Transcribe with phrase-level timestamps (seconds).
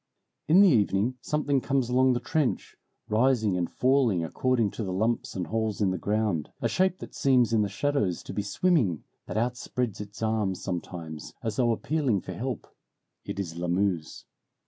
[0.47, 2.75] In the evening something comes along the trench,
[3.07, 7.13] rising and falling according to the lumps and holes in the ground; a shape that
[7.13, 12.21] seems in the shadows to be swimming, that outspreads its arms sometimes, as though appealing
[12.21, 12.65] for help.
[13.25, 14.25] It is Lamuse.